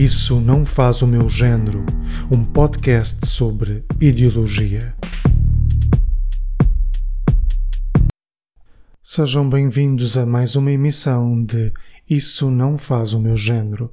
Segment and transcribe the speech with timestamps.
[0.00, 1.84] Isso Não Faz o Meu Género,
[2.30, 4.94] um podcast sobre ideologia.
[9.02, 11.70] Sejam bem-vindos a mais uma emissão de
[12.08, 13.92] Isso Não Faz o Meu Género.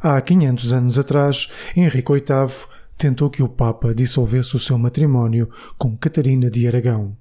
[0.00, 2.66] Há 500 anos atrás, Henrique VIII
[2.96, 7.14] tentou que o Papa dissolvesse o seu matrimónio com Catarina de Aragão.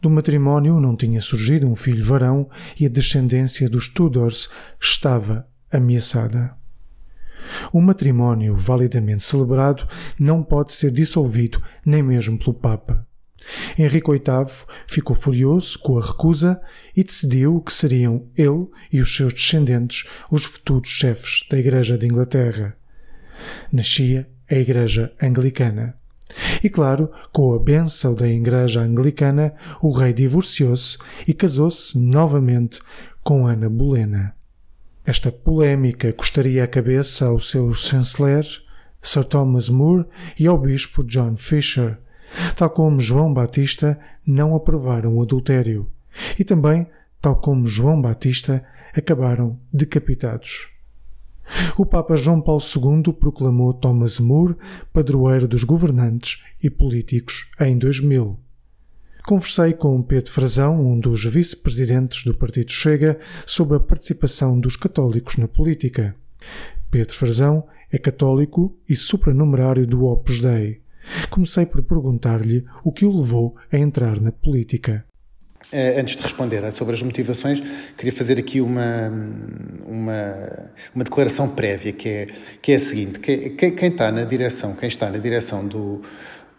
[0.00, 2.48] Do matrimónio não tinha surgido um filho varão
[2.80, 4.50] e a descendência dos Tudors
[4.80, 6.61] estava ameaçada.
[7.72, 9.86] O matrimónio validamente celebrado
[10.18, 13.06] não pode ser dissolvido nem mesmo pelo Papa.
[13.78, 16.60] Henrique VIII ficou furioso com a recusa
[16.96, 22.06] e decidiu que seriam ele e os seus descendentes os futuros chefes da Igreja de
[22.06, 22.76] Inglaterra.
[23.72, 25.96] Nascia a Igreja Anglicana.
[26.62, 32.80] E claro, com a benção da Igreja Anglicana, o rei divorciou-se e casou-se novamente
[33.22, 34.34] com Ana Bolena.
[35.04, 38.44] Esta polémica custaria a cabeça ao seu chanceler,
[39.00, 40.06] Sir Thomas More,
[40.38, 41.98] e ao bispo John Fisher,
[42.56, 45.90] tal como João Batista não aprovaram o adultério,
[46.38, 46.86] e também,
[47.20, 50.68] tal como João Batista, acabaram decapitados.
[51.76, 54.54] O Papa João Paulo II proclamou Thomas More
[54.92, 58.38] padroeiro dos governantes e políticos em 2000.
[59.24, 65.36] Conversei com Pedro Frazão, um dos vice-presidentes do Partido Chega, sobre a participação dos católicos
[65.36, 66.16] na política.
[66.90, 70.80] Pedro Frazão é católico e supranumerário do Opus Dei.
[71.30, 75.04] Comecei por perguntar-lhe o que o levou a entrar na política.
[75.70, 77.62] Eh, antes de responder sobre as motivações,
[77.96, 79.08] queria fazer aqui uma,
[79.86, 82.26] uma, uma declaração prévia, que é,
[82.60, 86.02] que é a seguinte: que, que, quem está na direção, quem está na direção do,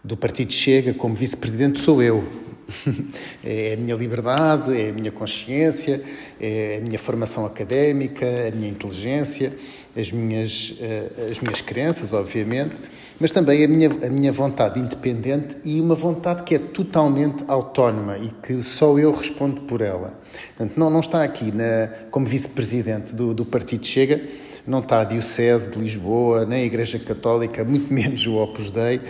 [0.02, 2.43] do Partido Chega como vice-presidente sou eu.
[3.44, 6.02] É a minha liberdade, é a minha consciência,
[6.40, 9.52] é a minha formação académica, a minha inteligência,
[9.96, 12.74] as minhas, eh, as minhas crenças, obviamente,
[13.20, 18.18] mas também a minha, a minha vontade independente e uma vontade que é totalmente autónoma
[18.18, 20.18] e que só eu respondo por ela.
[20.56, 24.20] Portanto, não, não está aqui na, como vice-presidente do, do Partido Chega,
[24.66, 29.00] não está a Diocese de Lisboa, nem a Igreja Católica, muito menos o Opus Dei,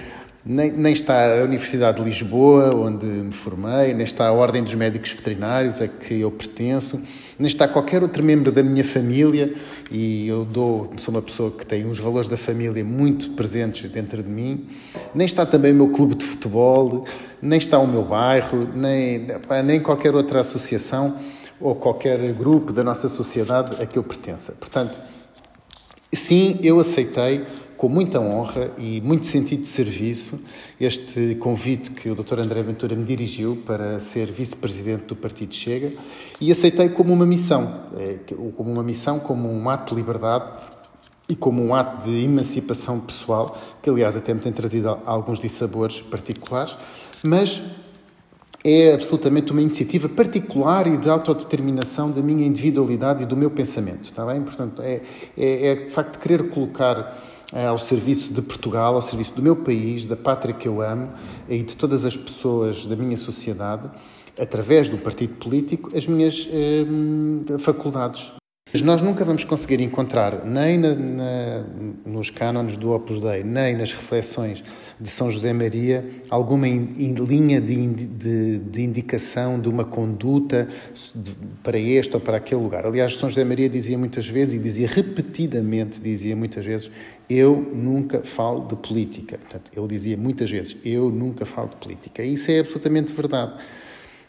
[0.47, 4.75] nem, nem, está a Universidade de Lisboa, onde me formei, nem está a Ordem dos
[4.75, 7.01] Médicos Veterinários, a que eu pertenço,
[7.39, 9.55] nem está qualquer outro membro da minha família,
[9.91, 14.23] e eu dou, sou uma pessoa que tem uns valores da família muito presentes dentro
[14.23, 14.67] de mim,
[15.15, 17.07] nem está também o meu clube de futebol,
[17.41, 19.27] nem está o meu bairro, nem,
[19.65, 21.17] nem qualquer outra associação
[21.59, 24.53] ou qualquer grupo da nossa sociedade a que eu pertença.
[24.53, 24.99] Portanto,
[26.13, 27.41] sim, eu aceitei
[27.77, 30.41] com muita honra e muito sentido de serviço
[30.81, 32.41] este convite que o Dr.
[32.41, 35.93] André Ventura me dirigiu para ser vice-presidente do Partido Chega
[36.41, 38.19] e aceitei como uma missão, é,
[38.57, 40.45] como uma missão, como um ato de liberdade
[41.29, 46.01] e como um ato de emancipação pessoal, que aliás até me tem trazido alguns dissabores
[46.01, 46.77] particulares,
[47.23, 47.63] mas
[48.63, 54.05] é absolutamente uma iniciativa particular e de autodeterminação da minha individualidade e do meu pensamento,
[54.05, 54.41] está bem?
[54.41, 55.03] Portanto, é,
[55.37, 59.55] é, é de facto querer colocar eh, ao serviço de Portugal, ao serviço do meu
[59.55, 61.13] país, da pátria que eu amo
[61.49, 63.89] e de todas as pessoas da minha sociedade,
[64.39, 68.33] através do partido político, as minhas eh, faculdades.
[68.83, 71.65] Nós nunca vamos conseguir encontrar, nem na, na,
[72.05, 74.65] nos cânones do Opus Dei, nem nas reflexões
[75.01, 80.69] de São José Maria, alguma in, in, linha de, de, de, indicação de uma conduta
[81.15, 82.85] de, para este ou para aquele lugar.
[82.85, 86.91] Aliás, São José Maria dizia muitas vezes, e dizia repetidamente, dizia muitas vezes,
[87.29, 89.39] eu nunca falo de política.
[89.39, 92.23] Portanto, ele dizia muitas vezes, eu nunca falo de política.
[92.23, 93.55] E isso é absolutamente verdade.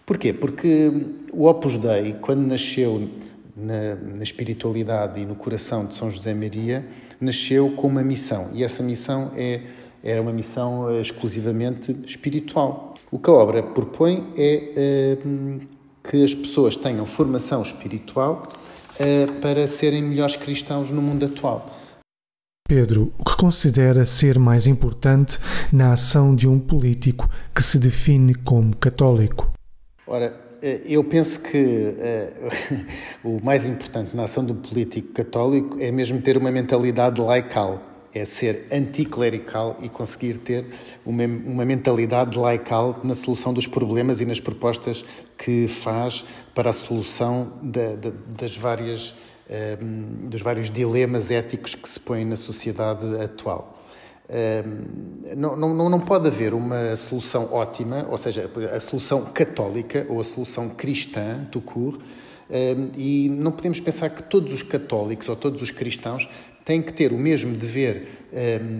[0.05, 0.31] Porquê?
[0.31, 0.91] Porque
[1.33, 3.09] o Opus Dei, quando nasceu
[3.55, 6.85] na, na, espiritualidade e no coração de São José Maria,
[7.19, 8.51] nasceu com uma missão.
[8.53, 9.61] E essa missão é,
[10.03, 12.93] era uma missão eh, exclusivamente espiritual.
[13.09, 15.17] O que a obra propõe é é
[16.09, 18.47] que as pessoas tenham formação espiritual
[18.99, 21.69] é, para serem melhores cristãos no mundo atual.
[22.67, 25.37] Pedro, o que considera ser mais importante
[25.71, 29.53] na ação de um político que se define como católico?
[30.07, 32.81] Ora, eh, eu penso que uh,
[33.23, 38.25] o mais importante na ação do político católico é mesmo ter uma mentalidade laical, é
[38.25, 40.65] ser anticlerical e conseguir ter
[41.05, 45.05] uma, uma mentalidade laical na solução dos problemas e nas propostas
[45.37, 46.25] que faz
[46.55, 49.13] para a solução da, da, das várias,
[49.49, 53.73] uh, dos vários dilemas éticos que se põem na sociedade atual.
[55.37, 60.23] Não, não, não pode haver uma solução ótima, ou seja, a solução católica ou a
[60.23, 61.99] solução cristã, do cur,
[62.97, 66.27] e não podemos pensar que todos os católicos ou todos os cristãos
[66.63, 68.25] têm que ter o mesmo dever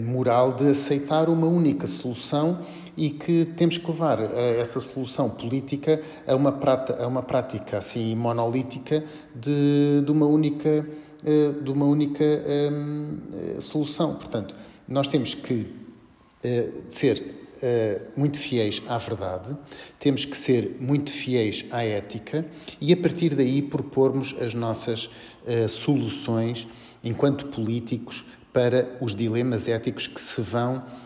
[0.04, 2.66] moral de aceitar uma única solução
[2.98, 8.16] e que temos que levar essa solução política a uma, prática, a uma prática assim
[8.16, 9.04] monolítica
[9.34, 10.88] de, de uma única,
[11.26, 14.16] eh, de uma única um, eh, solução.
[14.16, 14.56] Portanto,
[14.88, 19.56] nós temos que uh, ser uh, muito fiéis à verdade,
[20.00, 22.46] temos que ser muito fiéis à ética
[22.80, 26.68] e, a partir daí, propormos as nossas uh, soluções
[27.04, 28.26] enquanto políticos
[28.56, 31.05] para os dilemas éticos que se vão eh,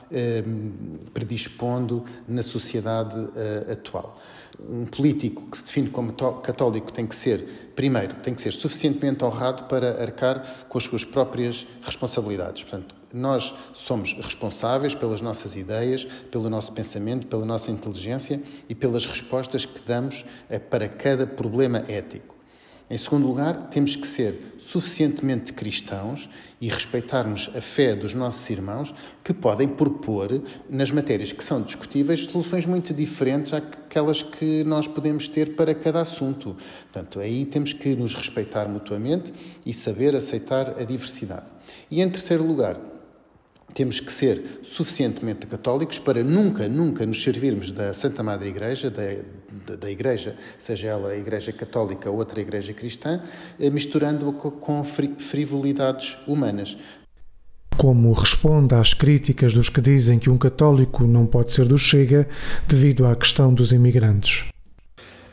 [1.13, 4.19] predispondo na sociedade eh, atual.
[4.59, 9.23] Um político que se define como católico tem que ser, primeiro, tem que ser suficientemente
[9.23, 12.63] honrado para arcar com as suas próprias responsabilidades.
[12.63, 19.05] Portanto, nós somos responsáveis pelas nossas ideias, pelo nosso pensamento, pela nossa inteligência e pelas
[19.05, 22.38] respostas que damos eh, para cada problema ético.
[22.89, 26.27] Em segundo lugar, temos que ser suficientemente cristãos
[26.59, 32.25] e respeitarmos a fé dos nossos irmãos que podem propor, nas matérias que são discutíveis,
[32.25, 36.57] soluções muito diferentes àquelas que nós podemos ter para cada assunto.
[36.91, 39.31] Portanto, aí temos que nos respeitar mutuamente
[39.63, 41.45] e saber aceitar a diversidade.
[41.91, 42.79] E em terceiro lugar,
[43.73, 49.03] temos que ser suficientemente católicos para nunca, nunca nos servirmos da Santa Madre Igreja, da,
[49.65, 53.21] da, da Igreja, seja ela a Igreja Católica ou outra Igreja Cristã,
[53.59, 56.77] eh, misturando-a com frivolidades humanas.
[57.77, 62.27] Como responde às críticas dos que dizem que um católico não pode ser do Chega
[62.67, 64.49] devido à questão dos imigrantes?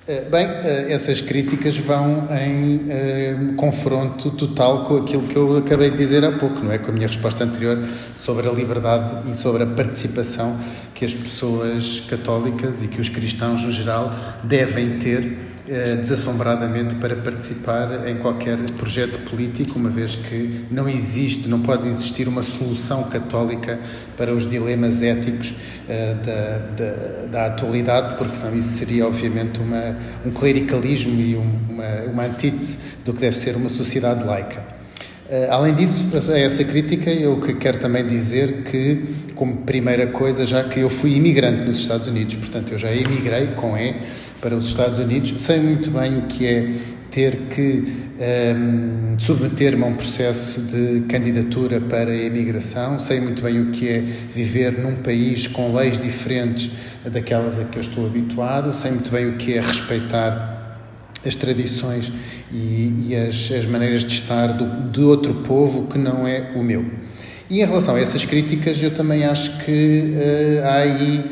[0.09, 5.91] Eh, bem, eh, essas críticas vão em eh, confronto total com aquilo que eu acabei
[5.91, 6.79] de dizer há pouco, não é?
[6.79, 7.85] Com a minha resposta anterior
[8.17, 10.57] sobre a liberdade e sobre a participação
[10.95, 14.15] que as pessoas católicas e que os cristãos no geral
[14.45, 21.61] devem ter desassombradamente para participar em qualquer projeto político, uma vez que não existe, não
[21.61, 23.79] pode existir uma solução católica
[24.17, 29.97] para os dilemas éticos uh, da, da, da, atualidade, porque senão isso seria, obviamente, uma,
[30.25, 34.76] um clericalismo e um, uma, uma antítese do que deve ser uma sociedade laica.
[35.29, 39.03] Uh, além disso, a essa crítica, eu quero também dizer que,
[39.35, 43.49] como primeira coisa, já que eu fui imigrante nos Estados Unidos, portanto, eu já emigrei
[43.57, 43.97] com E
[44.41, 46.73] para os Estados Unidos, sei muito bem o que é
[47.11, 53.43] ter que um, ehm, submeter-me a um processo de candidatura para a imigração, sei muito
[53.43, 53.99] bem o que é
[54.33, 56.71] viver num país com leis diferentes
[57.05, 60.56] daquelas a que eu estou habituado, sei muito bem o que é respeitar
[61.27, 62.13] as tradições
[62.53, 66.63] e, e as, as, maneiras de estar do, de outro povo que não é o
[66.63, 66.85] meu.
[67.49, 71.25] E em relação a essas críticas, eu também acho que uh, há aí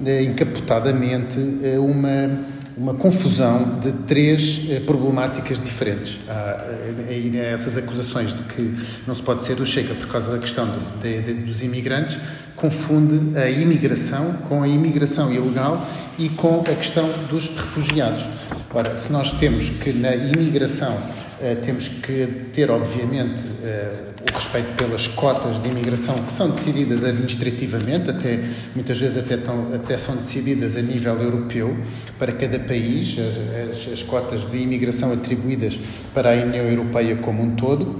[0.00, 2.50] uh, encapotadamente uh, uma
[2.80, 6.18] uma confusão de três problemáticas diferentes.
[6.26, 6.64] Há
[7.10, 8.74] eh, essas acusações de que
[9.06, 10.66] não se pode ser do Chega por causa da questão
[11.02, 12.16] de, de, dos imigrantes,
[12.56, 15.86] confunde a imigração com a imigração ilegal
[16.18, 18.24] e com a questão dos refugiados.
[18.72, 24.74] Ora, se nós temos que na imigração uh, temos que ter, obviamente, uh, o respeito
[24.76, 28.38] pelas cotas de imigração que são decididas administrativamente, até
[28.74, 31.76] muitas vezes até, tão, até são decididas a nível europeu
[32.18, 35.80] para cada país, as, as, as cotas de imigração atribuídas
[36.12, 37.98] para a União Europeia como um todo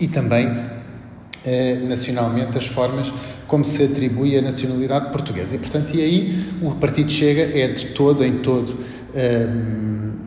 [0.00, 3.12] e também uh, nacionalmente as formas
[3.46, 5.54] como se atribui a nacionalidade portuguesa.
[5.54, 8.76] E, portanto, e aí o Partido Chega é de todo em todo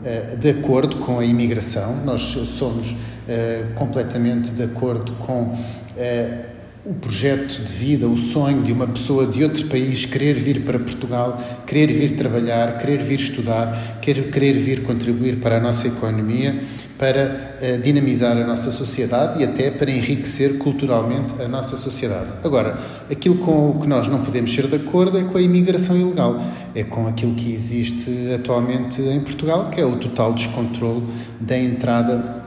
[0.03, 2.95] eh, de acordo com a imigração, nós somos
[3.27, 5.53] eh, completamente de acordo com
[5.97, 6.45] eh,
[6.85, 10.79] o projeto de vida, o sonho de uma pessoa de outro país querer vir para
[10.79, 16.57] Portugal, querer vir trabalhar, querer vir estudar, querer, querer vir contribuir para a nossa economia,
[16.97, 22.31] para uh, dinamizar a nossa sociedade e até para enriquecer culturalmente a nossa sociedade.
[22.43, 22.77] Agora,
[23.11, 26.41] aquilo com o que nós não podemos ser de acordo é com a imigração ilegal,
[26.73, 31.03] é com aquilo que existe atualmente em Portugal, que é o total descontrole
[31.41, 32.41] da entrada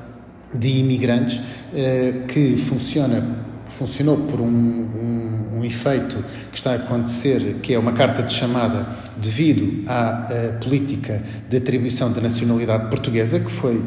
[0.54, 7.56] de imigrantes uh, que funciona funcionou por um, um, um, efeito que está a acontecer,
[7.62, 8.86] que é uma carta de chamada
[9.16, 13.84] devido à uh, política de atribuição da nacionalidade portuguesa, que foi uh,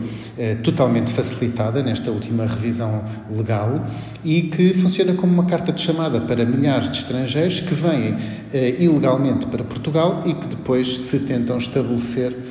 [0.64, 3.86] totalmente facilitada nesta última revisão legal
[4.24, 8.82] e que funciona como uma carta de chamada para milhares de estrangeiros que vêm uh,
[8.82, 12.45] ilegalmente para Portugal e que depois se tentam estabelecer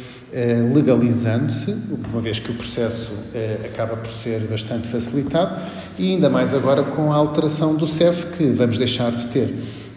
[0.74, 1.76] legalizando-se,
[2.12, 5.60] uma vez que o processo eh, acaba por ser bastante facilitado,
[5.96, 9.54] e ainda mais agora com a alteração do CEF, que vamos deixar de ter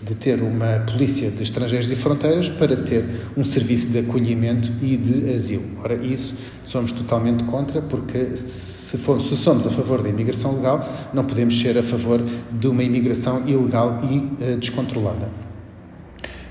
[0.08, 3.04] de ter uma polícia de estrangeiros e fronteiras para ter
[3.36, 5.66] um serviço de acolhimento e de asilo.
[5.84, 10.88] Ora, isso somos totalmente contra, porque se, for, se somos a favor da imigração legal,
[11.14, 15.47] não podemos ser a favor de uma imigração ilegal e uh, descontrolada.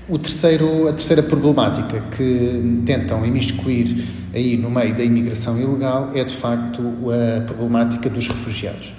[0.09, 6.23] O terceiro, a terceira problemática que tentam imiscuir aí no meio da imigração ilegal é
[6.23, 8.93] de facto a problemática dos refugiados.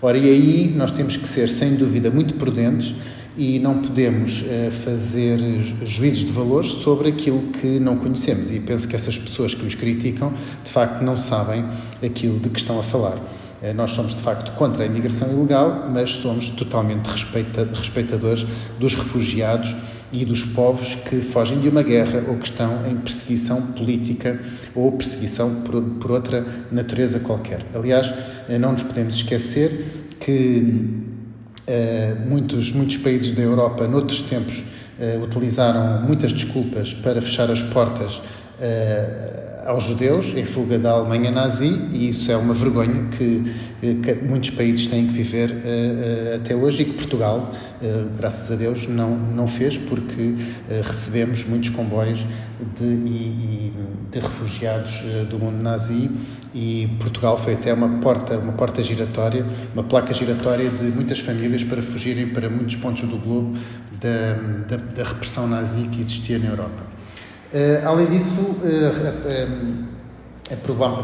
[0.00, 2.94] Ora, e aí nós temos que ser, sem dúvida, muito prudentes
[3.36, 5.38] e não podemos uh, fazer
[5.84, 8.50] juízos de valores sobre aquilo que não conhecemos.
[8.50, 10.32] E penso que essas pessoas que os criticam,
[10.64, 11.62] de facto, não sabem
[12.02, 13.16] aquilo de que estão a falar.
[13.16, 18.46] Uh, nós somos, de facto, contra a imigração ilegal, mas somos totalmente respeita respeitadores
[18.78, 19.74] dos refugiados
[20.20, 24.40] e dos povos que fogem de uma guerra ou que estão em perseguição política
[24.74, 27.64] ou perseguição por, por outra natureza qualquer.
[27.74, 31.02] Aliás, uh, não nos podemos esquecer que
[31.66, 34.58] Uh, muitos, muitos países da Europa, noutros tempos,
[34.98, 41.30] uh, utilizaram muitas desculpas para fechar as portas uh, aos judeus em fuga da Alemanha
[41.30, 46.36] nazi e isso é uma vergonha que, que muitos países têm que viver uh, uh,
[46.36, 50.34] até hoje e que Portugal, uh, graças a Deus, não, não fez porque
[50.82, 52.24] recebemos muitos comboios
[52.78, 53.70] de,
[54.10, 56.10] de refugiados do mundo nazi
[56.54, 61.64] e Portugal foi até uma porta, uma porta giratória, uma placa giratória de muitas famílias
[61.64, 63.58] para fugirem para muitos pontos do globo
[64.00, 66.93] da, da, da repressão nazi que existia na Europa.
[67.54, 69.84] Uh, além disso, uh,
[70.52, 70.56] a,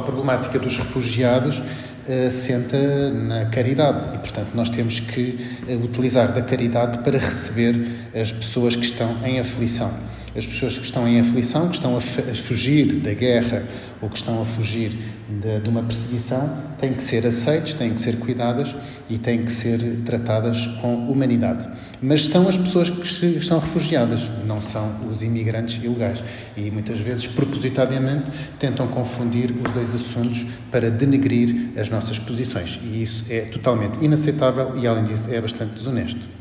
[0.03, 2.77] problemática dos refugiados uh, senta
[3.13, 5.39] na caridade e, portanto, nós temos que
[5.85, 9.93] utilizar da caridade para receber as pessoas que estão em aflição.
[10.37, 13.65] As pessoas que estão em aflição, que estão a, a fugir da guerra
[14.01, 14.93] ou que estão a fugir
[15.29, 18.75] de, de, uma perseguição, têm que ser aceites, têm que ser cuidadas
[19.09, 21.69] e têm que ser tratadas com humanidade.
[22.01, 26.23] Mas são as pessoas que estão refugiadas, não são os imigrantes ilegais.
[26.57, 28.25] E muitas vezes, propositadamente,
[28.59, 32.81] tentam confundir os dois assuntos para denegrir as nossas posições.
[32.85, 36.40] E isso é totalmente inaceitável e, além disso, é bastante desonesto.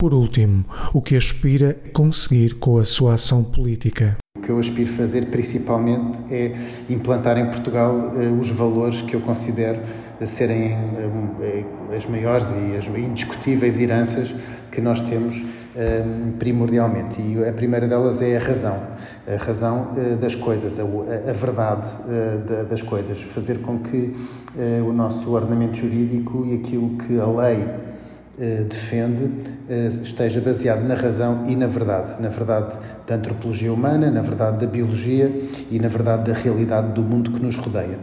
[0.00, 0.64] Por último,
[0.94, 4.16] o que aspira conseguir com a sua ação política?
[4.38, 6.54] O que eu aspiro fazer principalmente é
[6.88, 9.80] implantar em Portugal uh, os valores que eu considero
[10.24, 14.32] serem uh, as maiores e as indiscutíveis heranças
[14.70, 15.44] que nós temos
[16.38, 17.20] primordialmente.
[17.20, 18.80] E a primeira delas é a razão.
[19.26, 21.88] A razão das coisas, a, a verdade
[22.68, 23.22] das coisas.
[23.22, 24.12] Fazer com que
[24.84, 27.97] o nosso ordenamento jurídico e aquilo que a lei eh,
[28.38, 29.30] defende
[29.68, 32.14] eh, esteja baseado na razão e na verdade.
[32.20, 35.30] Na verdade da antropologia humana, na verdade da biologia
[35.70, 37.98] e na verdade da realidade do mundo que nos rodeia.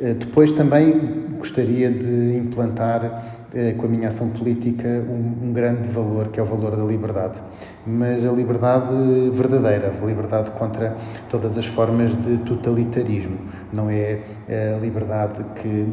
[0.00, 3.42] Eh, depois também gostaria de implantar
[3.78, 7.40] com a minha ação política um, grande valor, que é o valor da liberdade.
[7.86, 8.90] Mas a liberdade
[9.30, 10.96] verdadeira, a liberdade contra
[11.30, 13.38] todas as formas de totalitarismo.
[13.72, 14.18] Não é
[14.48, 15.86] a liberdade que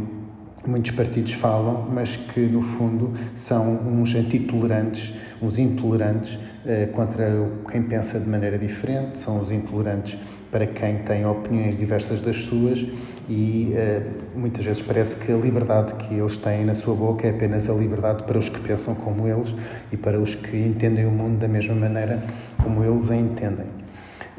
[0.65, 7.83] muitos partidos falam, mas que no fundo são uns antitolerantes, uns intolerantes eh, contra quem
[7.83, 10.17] pensa de maneira diferente, são os intolerantes
[10.51, 12.85] para quem tem opiniões diversas das suas
[13.29, 14.03] e eh,
[14.35, 17.73] muitas vezes parece que a liberdade que eles têm na sua boca é apenas a
[17.73, 19.55] liberdade para os que pensam como eles
[19.91, 22.23] e para os que entendem o mundo da mesma maneira
[22.61, 23.80] como eles a entendem.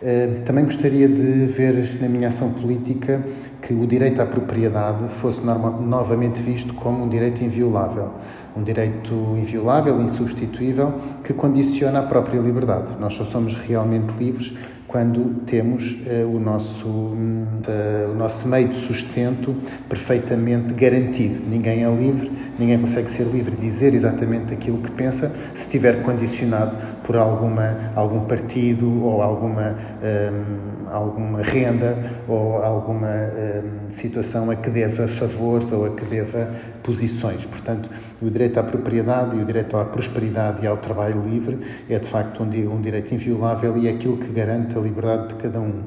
[0.04, 3.25] Eh, também gostaria de ver na minha ação política
[3.61, 8.11] que o direito à propriedade fosse novamente visto como um direito inviolável.
[8.56, 10.92] Um direito inviolável, insubstituível,
[11.23, 12.90] que condiciona a própria liberdade.
[12.99, 14.52] Nós só somos realmente livres
[14.92, 19.56] quando temos uh, o, nosso, uh, o nosso meio de sustento
[19.88, 21.38] perfeitamente garantido.
[21.49, 26.76] Ninguém é livre, ninguém consegue ser livre, dizer exatamente aquilo que pensa, se estiver condicionado
[27.04, 34.71] por alguma, algum partido ou alguma, um, alguma renda ou alguma um, situação a que
[34.71, 36.50] deva favores ou a que deva
[36.82, 37.44] posições.
[37.44, 37.90] Portanto,
[38.21, 42.09] o direito à propriedade e o direito à prosperidade e ao trabalho livre é de
[42.09, 45.82] facto um, um direito inviolável e é aquilo que garante a liberdade de cada um.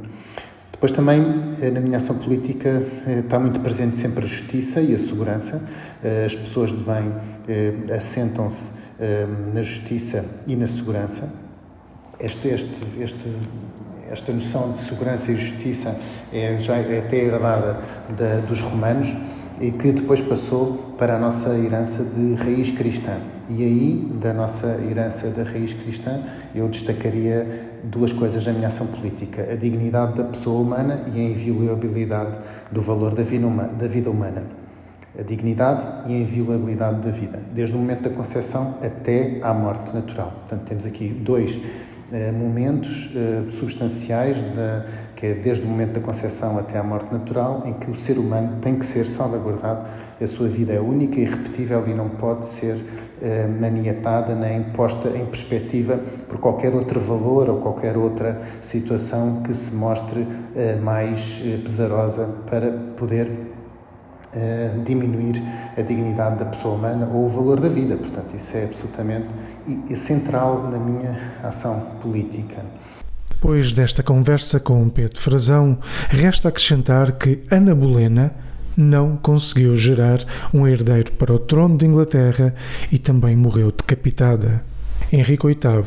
[0.76, 4.94] Depois também, eh, na minha ação política, eh, está muito presente sempre a justiça e
[4.94, 5.64] a segurança.
[6.04, 7.12] Eh, as pessoas de bem
[7.96, 8.72] assentam-se
[9.54, 11.30] na justiça e na segurança.
[12.20, 13.30] Este, este, este,
[14.10, 15.96] esta noção de segurança e justiça
[16.32, 17.80] é, já é até herdada
[18.18, 19.16] da, dos romanos
[19.60, 23.18] e que depois passou para a nossa herança de raiz cristã.
[23.50, 26.22] E aí, da nossa herança da raiz cristã,
[26.54, 31.24] eu destacaria duas coisas na minha ação política: a dignidade da pessoa humana e a
[31.24, 32.40] inviolabilidade
[32.72, 34.65] do valor da vida humana.
[35.18, 39.94] A dignidade e a inviolabilidade da vida, desde o momento da concepção até à morte
[39.94, 40.32] natural.
[40.32, 41.60] Portanto, temos aqui dois
[42.12, 44.38] eh, momentos eh, substanciais,
[45.16, 48.20] que é desde o momento da concepção até à morte natural, em que o ser
[48.20, 49.88] humano tem que ser salvaguardado,
[50.22, 52.78] a sua vida é única e irrepetível e não pode ser
[53.24, 59.54] eh, maniatada nem posta em perspectiva por qualquer outro valor ou qualquer outra situação que
[59.54, 60.28] se mostre
[60.82, 63.28] mais pesarosa para poder
[64.86, 65.42] diminuir
[65.78, 67.96] a dignidade da pessoa humana ou o valor da vida.
[67.96, 69.28] Portanto, isso é absolutamente
[69.96, 72.64] central na minha ação política.
[73.30, 75.78] Depois desta conversa com Pedro Frazão,
[76.10, 78.32] resta acrescentar que Ana Bolena
[78.76, 80.20] não conseguiu gerar
[80.54, 82.54] um herdeiro para o trono de Inglaterra
[82.92, 84.64] e também morreu decapitada.
[85.12, 85.86] Henrique VIII,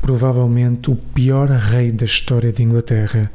[0.00, 3.30] provavelmente o pior rei da história de Inglaterra,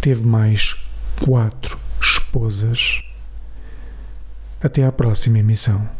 [0.00, 0.76] teve mais
[1.20, 3.02] quatro esposas.
[4.60, 5.97] Até à próxima emissão.